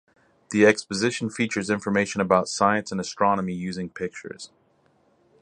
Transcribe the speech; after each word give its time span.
The 0.49 0.65
exposition 0.65 1.29
features 1.29 1.69
information 1.69 2.21
about 2.21 2.49
science 2.49 2.91
and 2.91 2.99
astronomy 2.99 3.53
using 3.53 3.87
pictures. 3.87 4.49